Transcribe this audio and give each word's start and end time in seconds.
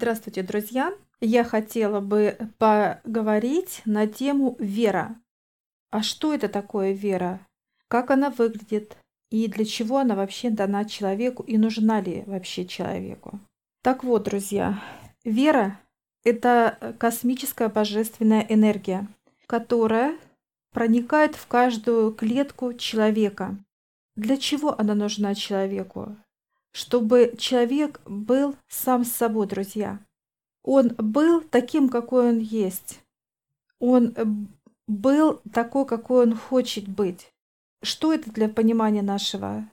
Здравствуйте, 0.00 0.44
друзья! 0.44 0.94
Я 1.20 1.42
хотела 1.42 1.98
бы 1.98 2.38
поговорить 2.58 3.82
на 3.84 4.06
тему 4.06 4.54
вера. 4.60 5.16
А 5.90 6.04
что 6.04 6.32
это 6.32 6.48
такое 6.48 6.92
вера? 6.92 7.40
Как 7.88 8.12
она 8.12 8.30
выглядит? 8.30 8.96
И 9.30 9.48
для 9.48 9.64
чего 9.64 9.98
она 9.98 10.14
вообще 10.14 10.50
дана 10.50 10.84
человеку? 10.84 11.42
И 11.42 11.58
нужна 11.58 12.00
ли 12.00 12.22
вообще 12.28 12.64
человеку? 12.64 13.40
Так 13.82 14.04
вот, 14.04 14.22
друзья, 14.22 14.80
вера– 15.24 15.80
это 16.24 16.94
космическая 17.00 17.68
божественная 17.68 18.46
энергия, 18.48 19.08
которая 19.48 20.16
проникает 20.72 21.34
в 21.34 21.48
каждую 21.48 22.12
клетку 22.12 22.72
человека. 22.72 23.56
Для 24.14 24.36
чего 24.36 24.80
она 24.80 24.94
нужна 24.94 25.34
человеку? 25.34 26.14
Чтобы 26.72 27.34
человек 27.38 28.00
был 28.06 28.56
сам 28.68 29.04
с 29.04 29.12
собой, 29.12 29.46
друзья. 29.46 30.00
Он 30.62 30.88
был 30.98 31.40
таким, 31.40 31.88
какой 31.88 32.30
он 32.30 32.38
есть. 32.38 33.00
Он 33.80 34.14
был 34.86 35.40
такой, 35.52 35.86
какой 35.86 36.26
он 36.26 36.36
хочет 36.36 36.88
быть. 36.88 37.30
Что 37.82 38.12
это 38.12 38.30
для 38.32 38.48
понимания 38.48 39.02
нашего? 39.02 39.68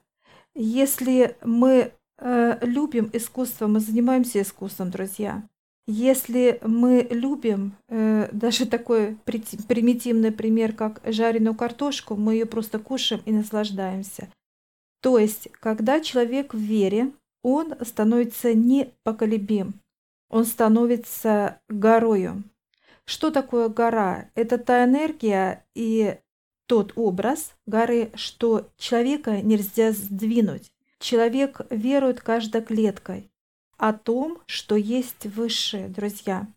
Если 0.54 1.36
мы 1.44 1.92
э, 2.18 2.58
любим 2.62 3.10
искусство, 3.12 3.66
мы 3.66 3.80
занимаемся 3.80 4.40
искусством, 4.40 4.90
друзья. 4.90 5.42
Если 5.88 6.58
мы 6.62 7.06
любим 7.10 7.76
э, 7.88 8.28
даже 8.32 8.66
такой 8.66 9.16
примитивный 9.24 10.32
пример, 10.32 10.72
как 10.72 11.00
жареную 11.04 11.54
картошку, 11.54 12.16
мы 12.16 12.34
ее 12.34 12.46
просто 12.46 12.78
кушаем 12.78 13.22
и 13.24 13.32
наслаждаемся. 13.32 14.28
То 15.00 15.18
есть, 15.18 15.48
когда 15.60 16.00
человек 16.00 16.54
в 16.54 16.58
вере, 16.58 17.12
он 17.42 17.74
становится 17.84 18.54
непоколебим, 18.54 19.74
он 20.28 20.44
становится 20.44 21.60
горою. 21.68 22.42
Что 23.04 23.30
такое 23.30 23.68
гора? 23.68 24.30
Это 24.34 24.58
та 24.58 24.84
энергия 24.84 25.64
и 25.74 26.18
тот 26.66 26.92
образ 26.96 27.54
горы, 27.66 28.10
что 28.14 28.68
человека 28.76 29.40
нельзя 29.42 29.92
сдвинуть. 29.92 30.72
Человек 30.98 31.60
верует 31.70 32.20
каждой 32.20 32.62
клеткой 32.62 33.30
о 33.76 33.92
том, 33.92 34.42
что 34.46 34.74
есть 34.74 35.26
высшее, 35.26 35.88
друзья. 35.88 36.48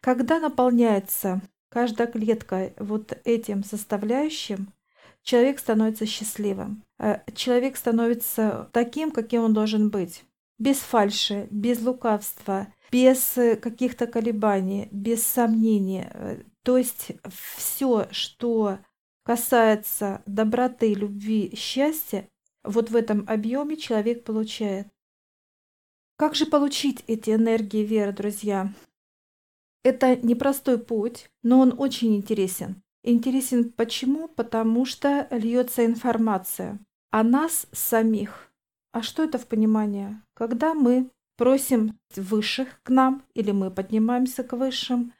Когда 0.00 0.38
наполняется 0.38 1.42
каждая 1.68 2.06
клетка 2.06 2.72
вот 2.78 3.18
этим 3.24 3.64
составляющим, 3.64 4.72
человек 5.28 5.58
становится 5.58 6.06
счастливым. 6.06 6.82
Э, 6.98 7.20
человек 7.34 7.76
становится 7.76 8.70
таким, 8.72 9.10
каким 9.10 9.42
он 9.42 9.52
должен 9.52 9.90
быть. 9.90 10.24
Без 10.58 10.78
фальши, 10.78 11.46
без 11.50 11.82
лукавства, 11.82 12.68
без 12.90 13.36
э, 13.36 13.56
каких-то 13.56 14.06
колебаний, 14.06 14.88
без 14.90 15.22
сомнений. 15.26 16.06
Э, 16.10 16.42
то 16.62 16.78
есть 16.78 17.12
все, 17.28 18.08
что 18.10 18.78
касается 19.22 20.22
доброты, 20.24 20.94
любви, 20.94 21.54
счастья, 21.54 22.26
вот 22.64 22.88
в 22.88 22.96
этом 22.96 23.26
объеме 23.28 23.76
человек 23.76 24.24
получает. 24.24 24.88
Как 26.16 26.36
же 26.36 26.46
получить 26.46 27.04
эти 27.06 27.30
энергии 27.30 27.84
веры, 27.84 28.12
друзья? 28.12 28.72
Это 29.84 30.16
непростой 30.16 30.78
путь, 30.78 31.30
но 31.42 31.60
он 31.60 31.74
очень 31.76 32.16
интересен. 32.16 32.82
Интересен 33.02 33.70
почему? 33.72 34.28
Потому 34.28 34.84
что 34.84 35.28
льется 35.30 35.86
информация 35.86 36.78
о 37.10 37.22
нас 37.22 37.66
самих. 37.72 38.52
А 38.92 39.02
что 39.02 39.22
это 39.22 39.38
в 39.38 39.46
понимании? 39.46 40.20
Когда 40.34 40.74
мы 40.74 41.10
просим 41.36 41.98
высших 42.16 42.80
к 42.82 42.90
нам 42.90 43.24
или 43.34 43.52
мы 43.52 43.70
поднимаемся 43.70 44.42
к 44.42 44.56
высшим, 44.56 45.12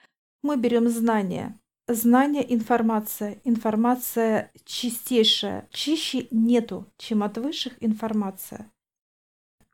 мы 0.43 0.57
берем 0.57 0.89
знания. 0.89 1.59
Знание– 1.87 2.45
информация. 2.55 3.41
Информация 3.45 4.53
чистейшая. 4.65 5.69
Чище 5.71 6.29
нету, 6.31 6.87
чем 6.99 7.23
от 7.23 7.39
высших 7.39 7.75
информация. 7.81 8.71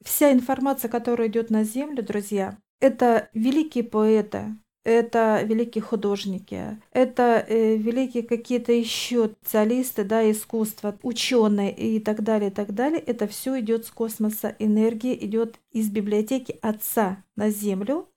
Вся 0.04 0.32
информация, 0.32 0.88
которая 0.88 1.28
идет 1.28 1.50
на 1.50 1.64
Землю, 1.64 2.02
друзья, 2.02 2.58
это 2.78 3.30
великие 3.32 3.82
поэты, 3.82 4.56
это 4.84 5.42
великие 5.42 5.82
художники, 5.82 6.78
это 6.92 7.44
э, 7.48 7.76
великие 7.76 8.22
какие-то 8.22 8.72
еще 8.72 9.28
специалисты, 9.28 10.04
да, 10.04 10.30
искусства, 10.30 10.96
ученые 11.02 11.74
и 11.74 11.98
так 12.00 12.22
далее, 12.22 12.50
и 12.50 12.52
так 12.52 12.74
далее. 12.74 13.00
Это 13.00 13.26
все 13.26 13.58
идет 13.60 13.86
с 13.86 13.90
космоса, 13.90 14.54
энергия 14.58 15.14
идет 15.14 15.58
из 15.72 15.90
библиотеки 15.90 16.58
Отца 16.60 17.24
на 17.34 17.50
Землю. 17.50 18.08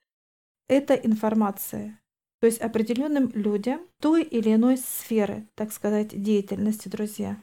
Это 0.67 0.93
информация. 0.93 1.99
То 2.39 2.47
есть 2.47 2.59
определенным 2.59 3.31
людям 3.33 3.81
той 3.99 4.21
или 4.23 4.53
иной 4.53 4.77
сферы, 4.77 5.47
так 5.55 5.71
сказать, 5.71 6.21
деятельности, 6.21 6.89
друзья. 6.89 7.41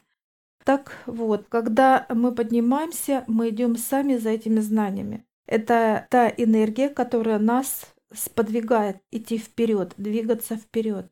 Так 0.65 1.03
вот, 1.07 1.47
когда 1.49 2.07
мы 2.11 2.33
поднимаемся, 2.33 3.25
мы 3.27 3.51
идем 3.51 3.77
сами 3.77 4.17
за 4.17 4.31
этими 4.31 4.61
знаниями. 4.61 5.25
Это 5.47 6.07
та 6.11 6.29
энергия, 6.29 6.89
которая 6.89 7.39
нас 7.39 7.94
сподвигает 8.17 8.99
идти 9.11 9.39
вперед, 9.39 9.95
двигаться 9.97 10.57
вперед. 10.57 11.11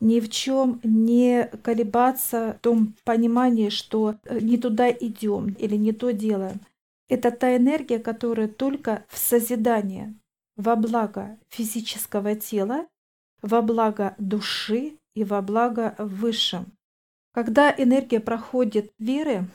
Ни 0.00 0.20
в 0.20 0.30
чем 0.30 0.80
не 0.84 1.50
колебаться 1.62 2.56
в 2.58 2.62
том 2.62 2.94
понимании, 3.04 3.68
что 3.68 4.16
э, 4.24 4.38
не 4.40 4.56
туда 4.56 4.90
идем 4.90 5.56
или 5.58 5.76
не 5.76 5.92
то 5.92 6.12
делаем. 6.12 6.60
Это 7.08 7.30
та 7.30 7.56
энергия, 7.56 7.98
которая 7.98 8.48
только 8.48 9.04
в 9.08 9.18
созидание, 9.18 10.14
во 10.56 10.76
благо 10.76 11.38
физического 11.48 12.36
тела, 12.36 12.86
во 13.42 13.62
благо 13.62 14.14
души 14.18 14.98
и 15.14 15.24
во 15.24 15.42
благо 15.42 15.94
высшем. 15.98 16.72
Когда 17.32 17.74
энергия 17.76 18.20
проходит 18.20 18.92
веры 18.98 19.46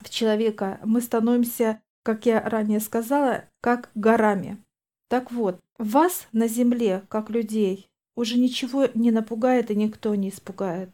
в 0.00 0.10
человека, 0.10 0.80
мы 0.84 1.00
становимся, 1.00 1.80
как 2.02 2.26
я 2.26 2.40
ранее 2.40 2.80
сказала, 2.80 3.44
как 3.60 3.90
горами. 3.94 4.62
Так 5.10 5.32
вот, 5.32 5.58
вас 5.76 6.28
на 6.30 6.46
земле, 6.46 7.02
как 7.08 7.30
людей, 7.30 7.90
уже 8.14 8.38
ничего 8.38 8.86
не 8.94 9.10
напугает 9.10 9.72
и 9.72 9.74
никто 9.74 10.14
не 10.14 10.28
испугает. 10.28 10.90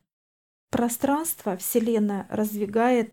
Пространство 0.70 1.58
Вселенная 1.58 2.26
раздвигает 2.30 3.12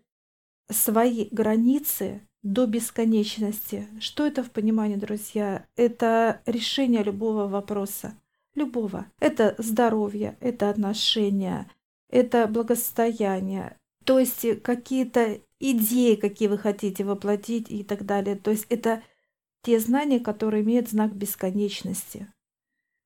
свои 0.70 1.28
границы 1.30 2.22
до 2.42 2.64
бесконечности. 2.64 3.86
Что 4.00 4.26
это 4.26 4.42
в 4.42 4.50
понимании, 4.50 4.96
друзья? 4.96 5.66
Это 5.76 6.40
решение 6.46 7.02
любого 7.02 7.48
вопроса. 7.48 8.16
Любого. 8.54 9.04
Это 9.20 9.54
здоровье, 9.58 10.38
это 10.40 10.70
отношения, 10.70 11.70
это 12.08 12.46
благосостояние. 12.46 13.76
То 14.04 14.18
есть 14.18 14.62
какие-то 14.62 15.38
идеи, 15.60 16.14
какие 16.14 16.48
вы 16.48 16.56
хотите 16.56 17.04
воплотить 17.04 17.70
и 17.70 17.84
так 17.84 18.06
далее. 18.06 18.36
То 18.36 18.50
есть 18.52 18.64
это 18.70 19.02
те 19.64 19.80
знания, 19.80 20.20
которые 20.20 20.62
имеют 20.62 20.88
знак 20.88 21.14
бесконечности. 21.14 22.28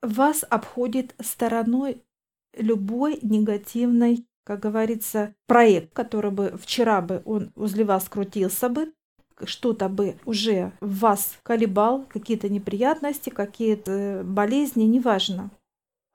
Вас 0.02 0.44
обходит 0.48 1.14
стороной 1.20 2.02
любой 2.52 3.18
негативный, 3.22 4.26
как 4.44 4.60
говорится, 4.60 5.34
проект, 5.46 5.92
который 5.92 6.30
бы 6.30 6.58
вчера 6.60 7.00
бы 7.00 7.22
он 7.24 7.52
возле 7.54 7.84
вас 7.84 8.08
крутился 8.08 8.68
бы, 8.68 8.92
что-то 9.44 9.88
бы 9.88 10.16
уже 10.24 10.72
вас 10.80 11.38
колебал, 11.42 12.04
какие-то 12.08 12.48
неприятности, 12.48 13.30
какие-то 13.30 14.22
болезни, 14.24 14.82
неважно. 14.82 15.50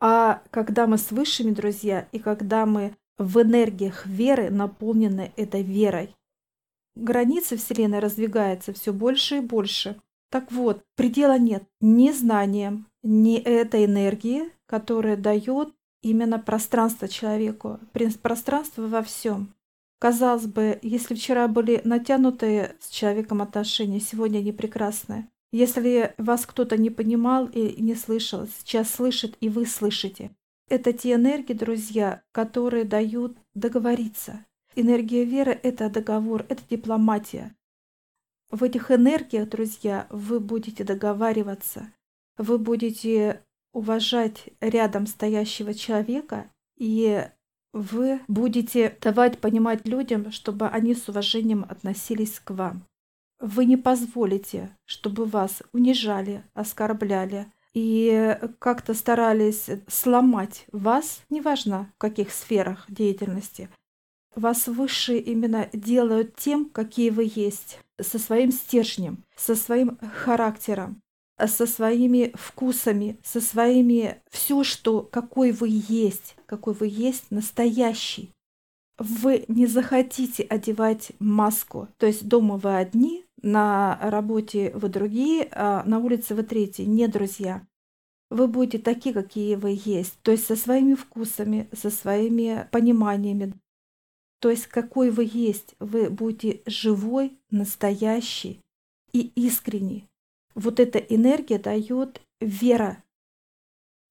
А 0.01 0.41
когда 0.51 0.87
мы 0.87 0.97
с 0.97 1.11
высшими, 1.11 1.51
друзья, 1.51 2.07
и 2.11 2.19
когда 2.19 2.65
мы 2.65 2.95
в 3.17 3.41
энергиях 3.41 4.05
веры 4.05 4.49
наполнены 4.49 5.31
этой 5.37 5.63
верой, 5.63 6.13
границы 6.95 7.55
Вселенной 7.55 7.99
раздвигаются 7.99 8.73
все 8.73 8.91
больше 8.91 9.37
и 9.37 9.41
больше. 9.41 10.01
Так 10.33 10.51
вот, 10.51 10.83
предела 10.95 11.37
нет 11.37 11.63
ни 11.79 12.09
знаниям, 12.09 12.87
ни 13.03 13.37
этой 13.37 13.85
энергии, 13.85 14.45
которая 14.65 15.15
дает 15.15 15.75
именно 16.01 16.39
пространство 16.39 17.07
человеку, 17.07 17.79
пространство 18.23 18.87
во 18.87 19.03
всем. 19.03 19.53
Казалось 19.99 20.47
бы, 20.47 20.79
если 20.81 21.13
вчера 21.13 21.47
были 21.47 21.81
натянутые 21.83 22.75
с 22.79 22.89
человеком 22.89 23.43
отношения, 23.43 23.99
сегодня 23.99 24.39
они 24.39 24.51
прекрасные. 24.51 25.27
Если 25.51 26.15
вас 26.17 26.47
кто-то 26.47 26.77
не 26.77 26.89
понимал 26.89 27.45
и 27.45 27.79
не 27.79 27.93
слышал, 27.93 28.47
сейчас 28.47 28.89
слышит 28.89 29.37
и 29.39 29.49
вы 29.49 29.67
слышите. 29.67 30.31
Это 30.67 30.93
те 30.93 31.13
энергии, 31.13 31.53
друзья, 31.53 32.23
которые 32.31 32.85
дают 32.85 33.37
договориться. 33.53 34.43
Энергия 34.75 35.25
веры– 35.25 35.51
это 35.61 35.91
договор, 35.91 36.43
это 36.49 36.63
дипломатия. 36.67 37.55
В 38.53 38.63
этих 38.63 38.91
энергиях, 38.91 39.49
друзья, 39.49 40.05
вы 40.11 40.39
будете 40.39 40.83
договариваться, 40.83 41.91
вы 42.37 42.59
будете 42.59 43.41
уважать 43.73 44.49
рядом 44.61 45.07
стоящего 45.07 45.73
человека, 45.73 46.51
и 46.77 47.27
вы 47.73 48.19
будете 48.27 48.95
давать 49.01 49.39
понимать 49.39 49.87
людям, 49.87 50.31
чтобы 50.31 50.67
они 50.67 50.93
с 50.93 51.09
уважением 51.09 51.65
относились 51.67 52.39
к 52.39 52.51
вам. 52.51 52.83
вы 53.39 53.65
не 53.65 53.75
позволите, 53.75 54.69
чтобы 54.85 55.25
вас 55.25 55.63
унижали, 55.71 56.43
оскорбляли 56.53 57.47
и 57.73 58.37
как-то 58.59 58.93
старались 58.93 59.67
сломать 59.87 60.67
вас, 60.71 61.23
неважно 61.31 61.91
в 61.95 61.97
каких 61.97 62.31
сферах 62.31 62.85
деятельности, 62.87 63.69
вас 64.35 64.67
выше 64.67 65.17
именно 65.17 65.69
делают 65.73 66.35
тем, 66.35 66.69
какие 66.69 67.09
вы 67.09 67.31
есть, 67.33 67.79
со 68.03 68.19
своим 68.19 68.51
стержнем, 68.51 69.23
со 69.35 69.55
своим 69.55 69.97
характером, 70.23 71.01
со 71.43 71.65
своими 71.65 72.31
вкусами, 72.35 73.17
со 73.23 73.41
своими 73.41 74.21
все, 74.29 74.63
что 74.63 75.01
какой 75.01 75.51
вы 75.51 75.69
есть, 75.71 76.35
какой 76.45 76.73
вы 76.73 76.87
есть 76.87 77.31
настоящий. 77.31 78.31
Вы 78.99 79.45
не 79.47 79.65
захотите 79.65 80.43
одевать 80.43 81.13
маску, 81.19 81.87
то 81.97 82.05
есть 82.05 82.27
дома 82.27 82.57
вы 82.57 82.75
одни, 82.77 83.25
на 83.41 83.99
работе 84.01 84.71
вы 84.75 84.89
другие, 84.89 85.49
а 85.51 85.83
на 85.85 85.99
улице 85.99 86.35
вы 86.35 86.43
третьи. 86.43 86.83
Не, 86.83 87.07
друзья. 87.07 87.65
Вы 88.29 88.47
будете 88.47 88.79
такие, 88.79 89.13
какие 89.13 89.55
вы 89.55 89.79
есть, 89.83 90.17
то 90.23 90.31
есть 90.31 90.45
со 90.47 90.55
своими 90.55 90.95
вкусами, 90.95 91.67
со 91.71 91.91
своими 91.91 92.67
пониманиями. 92.71 93.53
То 94.43 94.49
есть 94.49 94.67
какой 94.67 95.09
вы 95.09 95.23
есть, 95.31 95.73
вы 95.79 96.09
будете 96.09 96.63
живой, 96.65 97.39
настоящий 97.49 98.59
и 99.13 99.31
искренний. 99.35 100.09
Вот 100.53 100.81
эта 100.81 100.99
энергия 100.99 101.57
дает 101.57 102.19
вера, 102.41 103.01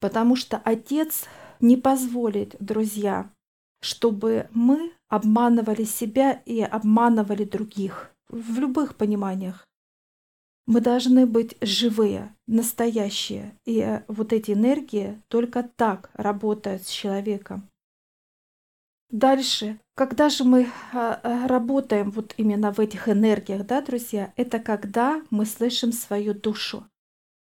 потому 0.00 0.36
что 0.36 0.56
Отец 0.56 1.26
не 1.60 1.76
позволит, 1.76 2.56
друзья, 2.60 3.30
чтобы 3.82 4.48
мы 4.52 4.94
обманывали 5.08 5.84
себя 5.84 6.40
и 6.46 6.62
обманывали 6.62 7.44
других 7.44 8.10
в 8.30 8.58
любых 8.58 8.96
пониманиях. 8.96 9.68
Мы 10.64 10.80
должны 10.80 11.26
быть 11.26 11.58
живые, 11.60 12.34
настоящие. 12.46 13.54
И 13.66 14.00
вот 14.08 14.32
эти 14.32 14.52
энергии 14.52 15.20
только 15.28 15.62
так 15.62 16.10
работают 16.14 16.84
с 16.84 16.88
человеком. 16.88 17.68
Дальше, 19.10 19.78
когда 19.94 20.28
же 20.28 20.44
мы 20.44 20.68
а, 20.92 21.20
а, 21.22 21.48
работаем 21.48 22.10
вот 22.10 22.34
именно 22.36 22.72
в 22.72 22.80
этих 22.80 23.08
энергиях, 23.08 23.66
да, 23.66 23.80
друзья, 23.82 24.32
это 24.36 24.58
когда 24.58 25.22
мы 25.30 25.44
слышим 25.44 25.92
свою 25.92 26.34
душу. 26.34 26.86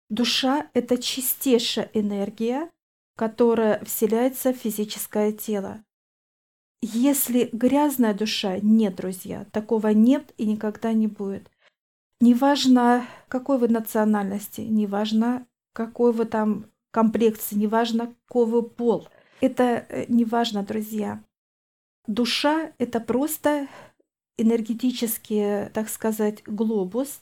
Душа– 0.08 0.68
это 0.74 0.98
чистейшая 0.98 1.90
энергия, 1.94 2.70
которая 3.16 3.84
вселяется 3.84 4.52
в 4.52 4.56
физическое 4.56 5.30
тело. 5.30 5.84
Если 6.82 7.50
грязная 7.52 8.14
душа, 8.14 8.58
нет, 8.60 8.96
друзья, 8.96 9.46
такого 9.52 9.88
нет 9.88 10.32
и 10.38 10.46
никогда 10.46 10.92
не 10.92 11.06
будет. 11.06 11.50
Неважно, 12.20 13.06
какой 13.28 13.58
вы 13.58 13.68
национальности, 13.68 14.62
неважно, 14.62 15.46
какой 15.72 16.12
вы 16.12 16.24
там 16.24 16.66
комплекции, 16.90 17.54
неважно, 17.54 18.14
какой 18.26 18.46
вы 18.46 18.62
пол. 18.62 19.08
Это 19.40 19.86
э, 19.88 20.06
неважно, 20.08 20.62
друзья. 20.62 21.22
Душа– 22.06 22.72
это 22.78 23.00
просто 23.00 23.68
энергетический, 24.38 25.68
так 25.70 25.88
сказать, 25.88 26.42
глобус. 26.44 27.20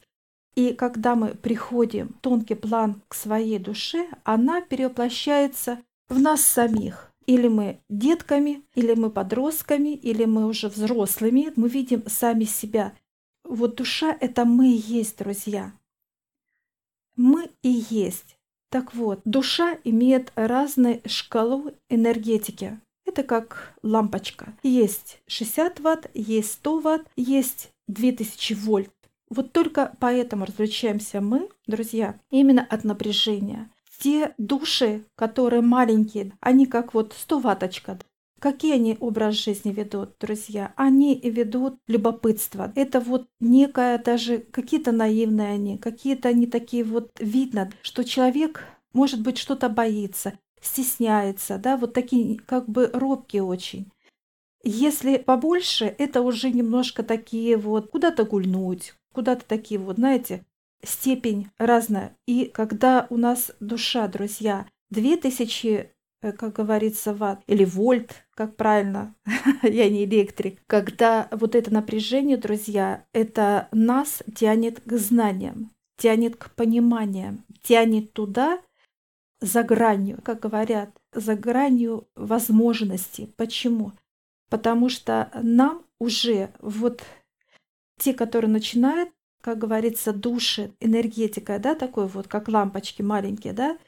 И 0.55 0.73
когда 0.73 1.15
мы 1.15 1.35
приходим 1.35 2.09
в 2.09 2.21
тонкий 2.21 2.55
план 2.55 3.03
к 3.09 3.15
своей 3.15 3.59
душе, 3.59 4.09
она 4.25 4.61
перевоплощается 4.61 5.81
в 6.09 6.19
нас 6.19 6.43
самих. 6.43 7.13
Или 7.27 7.49
мы 7.49 7.81
детками, 7.89 8.63
или 8.75 8.95
мы 8.95 9.11
подростками, 9.11 9.91
или 9.91 10.25
мы 10.25 10.47
уже 10.47 10.69
взрослыми. 10.69 11.53
Мы 11.57 11.69
видим 11.69 12.03
сами 12.07 12.45
себя. 12.45 12.95
Вот 13.45 13.77
душа– 13.77 14.17
это 14.21 14.45
мы 14.45 14.69
и 14.69 14.77
есть, 14.77 15.19
друзья. 15.19 15.73
Мы 17.17 17.51
и 17.63 17.85
есть. 17.91 18.39
Так 18.71 18.95
вот, 18.95 19.21
душа 19.25 19.77
имеет 19.85 20.33
разные 20.37 21.03
шкалу 21.07 21.73
энергетики. 21.89 22.81
Это 23.09 23.23
как 23.23 23.75
лампочка. 23.83 24.53
Есть 24.63 25.23
60 25.29 25.81
ватт, 25.81 26.11
есть 26.13 26.53
100 26.53 26.79
ватт, 26.81 27.07
есть 27.17 27.71
2000 27.87 28.53
вольт. 28.53 28.93
Вот 29.31 29.53
только 29.53 29.95
поэтому 29.99 30.45
различаемся 30.45 31.23
мы, 31.23 31.49
друзья, 31.67 32.21
именно 32.31 32.67
от 32.69 32.85
напряжения 32.85 33.71
те 33.99 34.35
души, 34.37 35.05
которые 35.17 35.63
маленькие, 35.63 36.33
они 36.41 36.67
как 36.67 36.93
вот 36.93 37.15
100 37.19 37.39
ваточка. 37.39 37.99
Какие 38.41 38.75
они 38.75 38.97
образ 39.01 39.37
жизни 39.37 39.73
ведут, 39.73 40.11
друзья? 40.21 40.75
Они 40.77 41.19
ведут 41.19 41.79
любопытство. 41.89 42.73
Это 42.77 43.01
вот 43.01 43.27
некая 43.41 43.99
даже 43.99 44.39
какие-то 44.39 44.93
наивные 44.93 45.49
они, 45.55 45.79
какие-то 45.79 46.29
они 46.29 46.47
такие 46.47 46.85
вот 46.85 47.11
видно, 47.19 47.73
что 47.81 48.05
человек, 48.05 48.65
может 48.93 49.23
быть, 49.23 49.39
что-то 49.39 49.71
боится, 49.71 50.39
стесняется, 50.61 51.59
да, 51.59 51.77
вот 51.77 51.93
такие 51.93 52.39
как 52.39 52.69
бы 52.69 52.91
робкие 52.93 53.43
очень. 53.43 53.91
Если 54.63 55.19
побольше, 55.19 55.85
это 55.99 56.21
уже 56.21 56.51
немножко 56.51 57.03
такие 57.03 57.57
вот 57.57 57.91
куда-то 57.91 58.25
гульнуть, 58.25 58.95
куда-то 59.13 59.45
такие 59.47 59.79
вот, 59.79 59.97
знаете, 59.97 60.45
степень 60.83 61.49
разная. 61.59 62.17
И 62.27 62.47
когда 62.47 63.07
у 63.11 63.17
нас 63.17 63.53
душа, 63.61 64.09
друзья, 64.09 64.67
2000 64.91 65.91
э, 66.23 66.33
как 66.33 66.55
говорится, 66.55 67.15
ватт 67.15 67.43
или 67.47 67.65
вольт, 67.65 68.27
как 68.35 68.57
правильно, 68.57 69.15
я 69.63 69.89
не 69.89 70.05
электрик, 70.05 70.61
когда 70.67 71.29
вот 71.31 71.55
это 71.55 71.73
напряжение, 71.73 72.37
друзья, 72.37 73.05
это 73.13 73.69
нас 73.73 74.23
тянет 74.35 74.81
к 74.81 74.93
знаниям, 74.97 75.71
тянет 75.97 76.37
к 76.37 76.55
пониманиям, 76.55 77.45
тянет 77.63 78.13
туда 78.13 78.61
за 79.41 79.63
гранью, 79.63 80.21
как 80.23 80.41
говорят, 80.41 80.91
за 81.13 81.35
гранью 81.35 82.09
возможностей. 82.15 83.33
Почему? 83.37 83.93
Потому 84.49 84.89
что 84.89 85.31
нам 85.43 85.85
уже 85.99 86.51
вот 86.61 87.03
те, 87.99 88.15
которые 88.15 88.51
начинают 88.51 89.11
как 89.41 89.59
говорится, 89.59 90.13
души, 90.13 90.75
энергетика, 90.81 91.59
да, 91.59 91.75
такой 91.75 92.07
вот, 92.07 92.29
как 92.29 92.49
лампочки 92.49 93.03
маленькие, 93.03 93.53
да, 93.53 93.79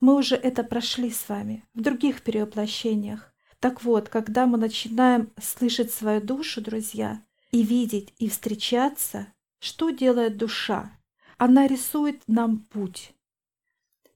мы 0.00 0.16
уже 0.16 0.34
это 0.34 0.64
прошли 0.64 1.10
с 1.10 1.28
вами 1.28 1.64
в 1.74 1.82
других 1.82 2.22
перевоплощениях. 2.22 3.32
Так 3.58 3.82
вот, 3.82 4.08
когда 4.08 4.46
мы 4.46 4.56
начинаем 4.56 5.30
слышать 5.38 5.92
свою 5.92 6.20
душу, 6.22 6.62
друзья, 6.62 7.22
и 7.52 7.62
видеть, 7.62 8.14
и 8.18 8.28
встречаться, 8.28 9.26
что 9.58 9.90
делает 9.90 10.38
душа? 10.38 10.90
Она 11.36 11.66
рисует 11.66 12.22
нам 12.26 12.58
путь. 12.58 13.12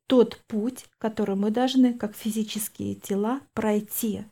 Тот 0.06 0.38
путь, 0.46 0.86
который 0.98 1.34
мы 1.34 1.50
должны, 1.50 1.94
как 1.94 2.14
физические 2.14 2.94
тела, 2.94 3.40
пройти. 3.54 4.24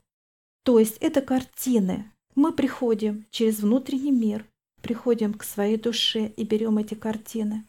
То 0.65 0.79
есть 0.79 0.99
это 0.99 1.23
картины. 1.23 2.13
Мы 2.35 2.53
приходим 2.53 3.27
через 3.31 3.61
внутренний 3.61 4.13
мир, 4.13 4.47
приходим 4.83 5.35
к 5.35 5.45
своей 5.45 5.77
душе 5.77 6.27
и 6.27 6.45
берем 6.45 6.79
эти 6.79 6.95
картины. 6.95 7.67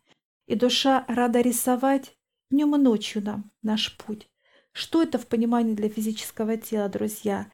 И 0.48 0.56
душа 0.56 1.06
рада 1.08 1.42
рисовать 1.42 2.18
днем 2.52 2.76
и 2.76 2.80
ночью 2.80 3.24
нам 3.24 3.52
наш 3.62 3.96
путь. 3.98 4.28
Что 4.74 5.02
это 5.02 5.18
в 5.18 5.28
понимании 5.28 5.74
для 5.74 5.88
физического 5.88 6.58
тела, 6.58 6.90
друзья? 6.90 7.50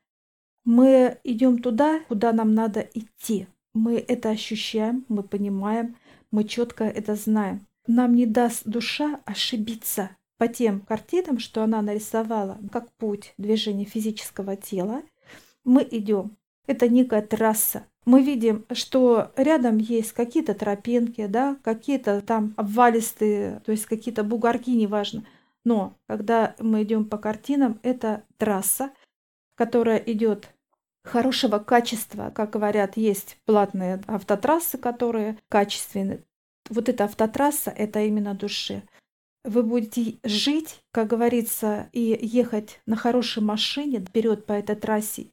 Мы 0.66 1.20
идем 1.24 1.62
туда, 1.62 2.00
куда 2.08 2.34
нам 2.34 2.54
надо 2.54 2.82
идти. 2.82 3.48
Мы 3.74 3.98
это 3.98 4.30
ощущаем, 4.30 5.06
мы 5.10 5.24
понимаем, 5.24 5.96
мы 6.32 6.44
четко 6.44 6.86
это 6.86 7.16
знаем. 7.16 7.68
Нам 7.88 8.16
не 8.16 8.26
даст 8.26 8.64
душа 8.66 9.20
ошибиться 9.26 10.12
по 10.40 10.48
тем 10.48 10.80
картинам, 10.82 11.38
что 11.38 11.62
она 11.62 11.84
нарисовала, 11.84 12.58
как 12.72 12.92
путь 12.94 13.36
движения 13.38 13.86
физического 13.86 14.56
тела. 14.56 15.04
Мы 15.64 15.88
идем. 15.92 16.38
Это 16.66 16.90
некая 16.90 17.22
трасса, 17.22 17.86
мы 18.06 18.24
видим, 18.24 18.66
что 18.72 19.32
рядом 19.36 19.78
есть 19.78 20.14
какие-то 20.14 20.56
тропинки, 20.56 21.28
да, 21.28 21.58
какие-то 21.64 22.22
там 22.22 22.56
обвалистые, 22.58 23.62
то 23.64 23.72
есть 23.72 23.86
какие-то 23.86 24.24
бугорки, 24.24 24.72
неважно. 24.72 25.26
Но 25.64 25.94
когда 26.08 26.56
мы 26.58 26.82
идем 26.82 27.06
по 27.06 27.20
картинам, 27.20 27.80
это 27.84 28.24
трасса, 28.38 28.92
которая 29.56 29.98
идет 29.98 30.50
хорошего 31.04 31.60
качества, 31.60 32.32
как 32.34 32.50
говорят, 32.50 32.98
есть 32.98 33.38
платные 33.46 34.02
автотрассы, 34.08 34.80
которые 34.80 35.38
качественные. 35.50 36.24
Вот 36.70 36.90
эта 36.90 37.04
автотрасса– 37.04 37.70
это 37.78 38.00
именно 38.02 38.34
души. 38.34 38.82
Вы 39.44 39.64
будете 39.64 40.20
жить, 40.24 40.82
как 40.92 41.08
говорится, 41.08 41.90
и 41.94 42.18
ехать 42.22 42.82
на 42.86 42.96
хорошей 42.96 43.42
машине 43.42 44.00
вперед 44.00 44.46
по 44.46 44.54
этой 44.54 44.76
трассе, 44.76 45.32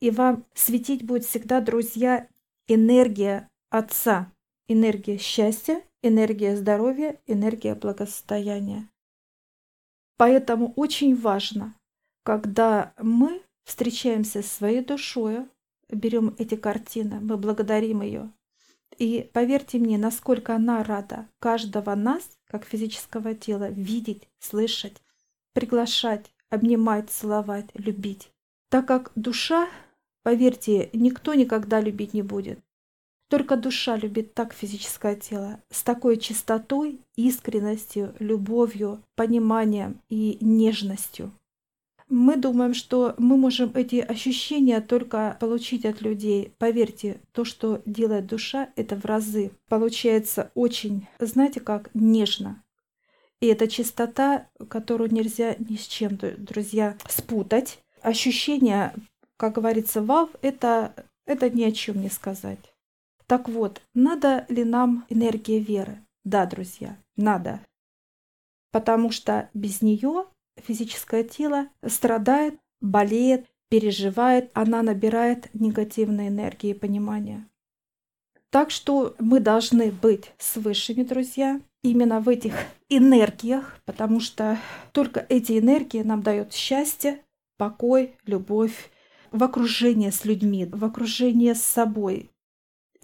и 0.00 0.10
вам 0.10 0.44
светить 0.54 1.04
будет 1.04 1.24
всегда, 1.24 1.60
друзья, 1.60 2.28
энергия 2.66 3.48
Отца, 3.70 4.32
энергия 4.68 5.18
счастья, 5.18 5.82
энергия 6.02 6.56
здоровья, 6.56 7.20
энергия 7.26 7.74
благосостояния. 7.74 8.88
Поэтому 10.16 10.72
очень 10.76 11.16
важно, 11.16 11.74
когда 12.22 12.94
мы 12.98 13.42
встречаемся 13.64 14.42
со 14.42 14.48
своей 14.48 14.84
душой, 14.84 15.46
берем 15.90 16.34
эти 16.38 16.54
картины, 16.54 17.20
мы 17.20 17.36
благодарим 17.36 18.02
ее. 18.02 18.32
И 18.98 19.28
поверьте 19.32 19.78
мне, 19.78 19.98
насколько 19.98 20.54
она 20.54 20.84
рада 20.84 21.28
каждого 21.40 21.94
нас, 21.94 22.38
как 22.54 22.66
физического 22.66 23.34
тела, 23.34 23.68
видеть, 23.68 24.28
слышать, 24.38 25.02
приглашать, 25.54 26.30
обнимать, 26.50 27.10
целовать, 27.10 27.66
любить. 27.74 28.30
Так 28.68 28.86
как 28.86 29.10
душа, 29.16 29.68
поверьте, 30.22 30.88
никто 30.92 31.34
никогда 31.34 31.80
любить 31.80 32.14
не 32.14 32.22
будет. 32.22 32.60
Только 33.28 33.56
душа 33.56 33.96
любит 33.96 34.34
так 34.34 34.52
физическое 34.52 35.16
тело, 35.16 35.60
с 35.68 35.82
такой 35.82 36.16
чистотой, 36.16 37.00
искренностью, 37.16 38.14
любовью, 38.20 39.02
пониманием 39.16 40.00
и 40.08 40.38
нежностью. 40.40 41.32
Мы 42.08 42.36
думаем, 42.36 42.74
что 42.74 43.14
мы 43.16 43.36
можем 43.36 43.72
эти 43.74 43.96
ощущения 43.96 44.80
только 44.80 45.36
получить 45.40 45.86
от 45.86 46.02
людей. 46.02 46.54
Поверьте, 46.58 47.20
то, 47.32 47.44
что 47.44 47.82
делает 47.86 48.26
душа, 48.26 48.70
это 48.76 48.94
в 48.94 49.04
разы. 49.06 49.52
Получается 49.68 50.50
очень, 50.54 51.06
знаете 51.18 51.60
как, 51.60 51.90
нежно. 51.94 52.62
И 53.40 53.46
это 53.46 53.68
чистота, 53.68 54.48
которую 54.68 55.12
нельзя 55.12 55.56
ни 55.58 55.76
с 55.76 55.86
чем, 55.86 56.18
друзья, 56.18 56.96
спутать. 57.08 57.78
Ощущение, 58.02 58.94
как 59.36 59.54
говорится, 59.54 60.02
вав, 60.02 60.28
это, 60.42 60.94
это 61.26 61.48
ни 61.50 61.64
о 61.64 61.72
чем 61.72 62.00
не 62.00 62.10
сказать. 62.10 62.74
Так 63.26 63.48
вот, 63.48 63.80
надо 63.94 64.44
ли 64.48 64.64
нам 64.64 65.06
энергия 65.08 65.58
веры? 65.58 66.04
Да, 66.24 66.46
друзья, 66.46 66.96
надо. 67.16 67.60
Потому 68.70 69.10
что 69.10 69.48
без 69.54 69.82
нее 69.82 70.26
физическое 70.62 71.24
тело 71.24 71.68
страдает, 71.86 72.58
болеет, 72.80 73.46
переживает, 73.68 74.50
она 74.54 74.82
набирает 74.82 75.48
негативной 75.54 76.28
энергии 76.28 76.70
и 76.70 76.74
понимания. 76.74 77.48
Так 78.50 78.70
что 78.70 79.16
мы 79.18 79.40
должны 79.40 79.90
быть 79.90 80.32
с 80.38 80.56
высшими, 80.56 81.02
друзья, 81.02 81.60
именно 81.82 82.20
в 82.20 82.28
этих 82.28 82.54
энергиях, 82.88 83.80
потому 83.84 84.20
что 84.20 84.58
только 84.92 85.26
эти 85.28 85.58
энергии 85.58 86.02
нам 86.02 86.22
дают 86.22 86.52
счастье, 86.52 87.22
покой, 87.56 88.14
любовь, 88.26 88.90
в 89.32 89.42
окружении 89.42 90.10
с 90.10 90.24
людьми, 90.24 90.66
в 90.66 90.84
окружении 90.84 91.52
с 91.52 91.62
собой, 91.62 92.30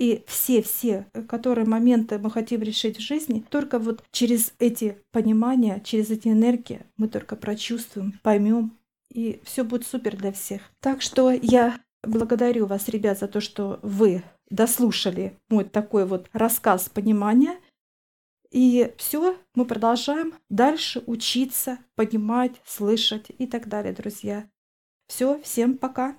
и 0.00 0.24
все-все, 0.26 1.06
которые 1.28 1.66
моменты 1.66 2.18
мы 2.18 2.30
хотим 2.30 2.62
решить 2.62 2.96
в 2.96 3.02
жизни, 3.02 3.44
только 3.50 3.78
вот 3.78 4.02
через 4.10 4.54
эти 4.58 4.96
понимания, 5.12 5.82
через 5.84 6.08
эти 6.08 6.28
энергии 6.28 6.86
мы 6.96 7.06
только 7.06 7.36
прочувствуем, 7.36 8.18
поймем, 8.22 8.72
и 9.12 9.42
все 9.44 9.62
будет 9.62 9.86
супер 9.86 10.16
для 10.16 10.32
всех. 10.32 10.62
Так 10.80 11.02
что 11.02 11.30
я 11.30 11.78
благодарю 12.02 12.64
вас, 12.64 12.88
ребят, 12.88 13.18
за 13.18 13.28
то, 13.28 13.42
что 13.42 13.78
вы 13.82 14.22
дослушали 14.48 15.38
мой 15.50 15.64
такой 15.64 16.06
вот 16.06 16.30
рассказ 16.32 16.88
понимания. 16.88 17.58
И 18.50 18.94
все, 18.96 19.36
мы 19.54 19.66
продолжаем 19.66 20.32
дальше 20.48 21.04
учиться, 21.06 21.78
понимать, 21.94 22.52
слышать 22.64 23.26
и 23.36 23.46
так 23.46 23.68
далее, 23.68 23.92
друзья. 23.92 24.48
Все, 25.08 25.38
всем 25.42 25.76
пока. 25.76 26.16